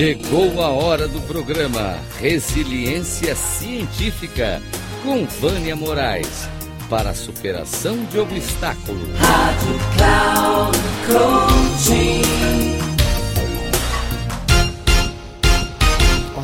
[0.00, 4.62] Chegou a hora do programa Resiliência Científica
[5.02, 6.48] com Vânia Moraes
[6.88, 9.10] para a superação de obstáculos.
[9.18, 12.22] Rádio Cloud Coaching.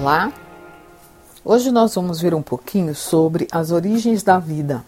[0.03, 0.31] Olá.
[1.43, 4.85] Hoje nós vamos ver um pouquinho sobre as origens da vida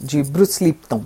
[0.00, 1.04] de Bruce Lipton.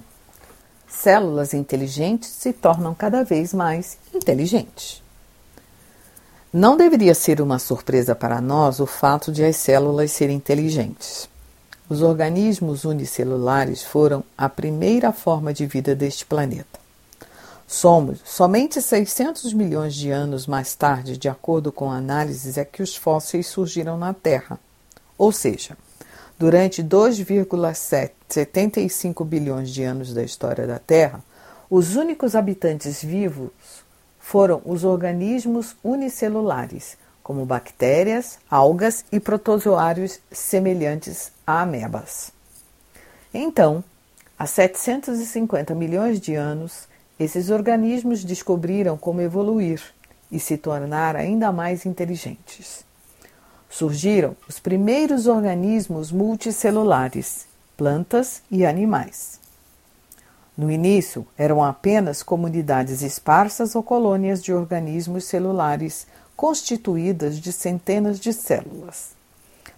[0.86, 5.07] Células inteligentes se tornam cada vez mais inteligentes.
[6.50, 11.28] Não deveria ser uma surpresa para nós o fato de as células serem inteligentes.
[11.90, 16.80] Os organismos unicelulares foram a primeira forma de vida deste planeta.
[17.66, 22.96] Somos somente 600 milhões de anos mais tarde, de acordo com análises, é que os
[22.96, 24.58] fósseis surgiram na Terra.
[25.18, 25.76] Ou seja,
[26.38, 31.22] durante 2,75 bilhões de anos da história da Terra,
[31.68, 33.50] os únicos habitantes vivos
[34.28, 42.30] foram os organismos unicelulares, como bactérias, algas e protozoários semelhantes a amebas.
[43.32, 43.82] Então,
[44.38, 46.86] há 750 milhões de anos,
[47.18, 49.80] esses organismos descobriram como evoluir
[50.30, 52.84] e se tornar ainda mais inteligentes.
[53.66, 57.46] Surgiram os primeiros organismos multicelulares,
[57.78, 59.37] plantas e animais.
[60.58, 68.32] No início, eram apenas comunidades esparsas ou colônias de organismos celulares constituídas de centenas de
[68.32, 69.10] células.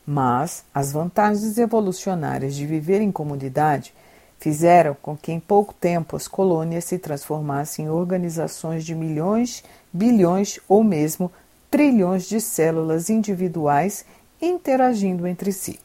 [0.06, 3.92] Mas as vantagens evolucionárias de viver em comunidade
[4.38, 10.58] fizeram com que em pouco tempo as colônias se transformassem em organizações de milhões, bilhões
[10.66, 11.30] ou mesmo
[11.70, 14.06] trilhões de células individuais
[14.40, 15.78] interagindo entre si.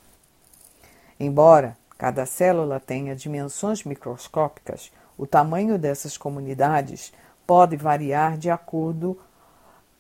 [1.20, 7.14] Embora Cada célula tenha dimensões microscópicas, o tamanho dessas comunidades
[7.48, 9.18] pode variar de acordo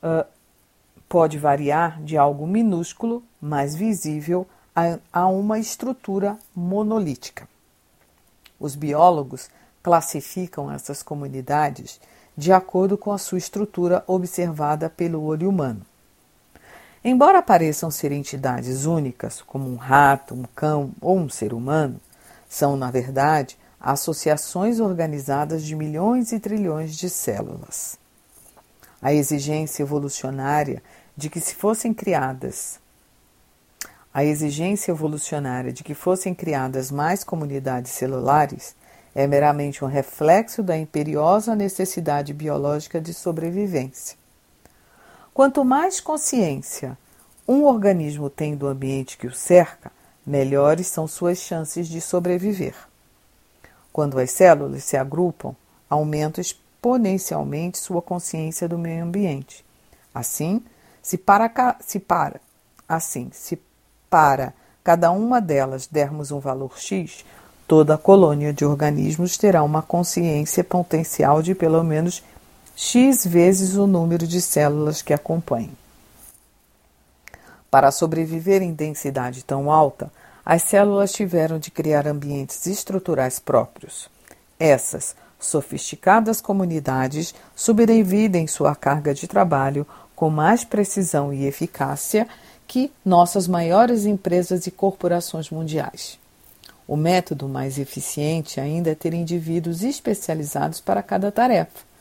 [0.03, 0.25] uh,
[1.07, 7.47] pode variar de algo minúsculo, mais visível, a, a uma estrutura monolítica.
[8.59, 9.49] Os biólogos
[9.81, 12.01] classificam essas comunidades
[12.35, 15.81] de acordo com a sua estrutura observada pelo olho humano.
[17.07, 22.01] Embora pareçam ser entidades únicas, como um rato, um cão ou um ser humano,
[22.49, 27.99] são, na verdade, associações organizadas de milhões e trilhões de células.
[28.99, 30.81] A exigência evolucionária
[31.15, 32.79] de que se fossem criadas
[34.15, 38.73] a exigência evolucionária de que fossem criadas mais comunidades celulares
[39.13, 44.15] é meramente um reflexo da imperiosa necessidade biológica de sobrevivência.
[45.35, 46.97] Quanto mais consciência
[47.45, 49.91] um organismo tem do ambiente que o cerca,
[50.25, 52.73] melhores são suas chances de sobreviver.
[53.91, 55.53] Quando as células se agrupam,
[55.89, 59.65] aumenta exponencialmente sua consciência do meio ambiente.
[60.13, 60.63] Assim,
[61.01, 61.51] se para,
[61.81, 62.39] se para,
[62.87, 63.59] assim, se
[64.09, 64.53] para
[64.85, 67.25] cada uma delas dermos um valor X,
[67.67, 72.23] toda a colônia de organismos terá uma consciência potencial de pelo menos
[72.77, 75.71] x vezes o número de células que acompanham.
[77.71, 80.11] Para sobreviver em densidade tão alta,
[80.45, 84.09] as células tiveram de criar ambientes estruturais próprios.
[84.59, 92.27] Essas sofisticadas comunidades subdividem sua carga de trabalho com mais precisão e eficácia
[92.67, 96.19] que nossas maiores empresas e corporações mundiais.
[96.85, 101.94] O método mais eficiente ainda é ter indivíduos especializados para cada tarefa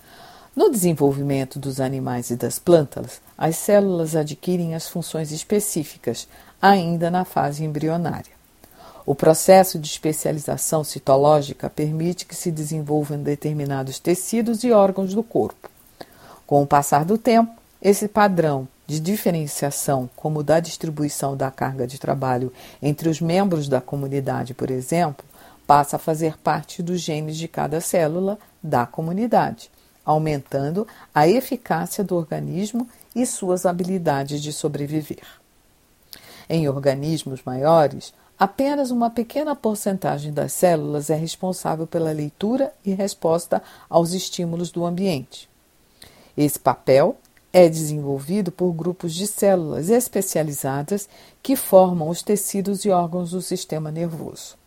[0.54, 6.28] no desenvolvimento dos animais e das plantas, as células adquirem as funções específicas,
[6.62, 8.32] ainda na fase embrionária.
[9.04, 15.68] O processo de especialização citológica permite que se desenvolvam determinados tecidos e órgãos do corpo.
[16.46, 21.86] Com o passar do tempo, esse padrão de diferenciação, como o da distribuição da carga
[21.86, 25.24] de trabalho entre os membros da comunidade, por exemplo,
[25.66, 29.73] passa a fazer parte dos genes de cada célula da comunidade
[30.04, 35.24] aumentando a eficácia do organismo e suas habilidades de sobreviver.
[36.48, 43.62] Em organismos maiores, apenas uma pequena porcentagem das células é responsável pela leitura e resposta
[43.88, 45.48] aos estímulos do ambiente.
[46.36, 47.16] Esse papel
[47.52, 51.08] é desenvolvido por grupos de células especializadas
[51.40, 54.63] que formam os tecidos e órgãos do sistema nervoso.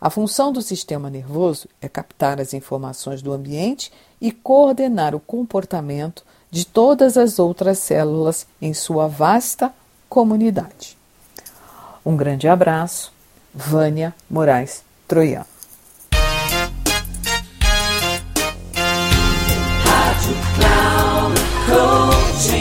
[0.00, 6.24] A função do sistema nervoso é captar as informações do ambiente e coordenar o comportamento
[6.50, 9.72] de todas as outras células em sua vasta
[10.08, 10.96] comunidade.
[12.04, 13.12] Um grande abraço,
[13.54, 15.44] Vânia Moraes Coaching.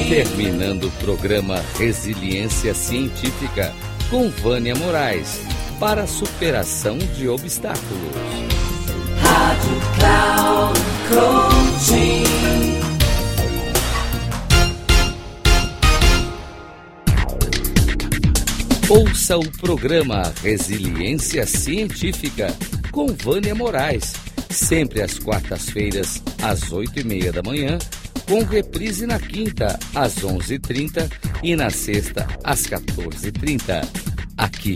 [0.09, 3.73] Terminando o programa Resiliência Científica
[4.09, 5.39] com Vânia Moraes
[5.79, 7.79] para superação de obstáculos.
[9.21, 10.79] Rádio Cloud.
[18.89, 22.53] Ouça o programa Resiliência Científica
[22.91, 24.13] com Vânia Moraes,
[24.49, 27.77] sempre às quartas-feiras, às oito e meia da manhã
[28.27, 31.11] com reprise na quinta, às 11h30
[31.41, 33.87] e na sexta, às 14h30.
[34.37, 34.75] Aqui,